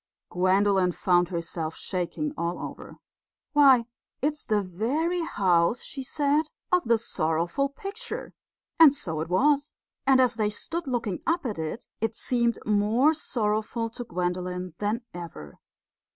[0.31, 2.97] Gwendolen found herself shaking all over.
[3.53, 3.85] "Why,
[4.19, 8.33] it's the very house," she said, "of the sorrowful picture."
[8.79, 9.75] And so it was,
[10.07, 15.01] and as they stood looking up at it, it seemed more sorrowful to Gwendolen than
[15.13, 15.59] ever.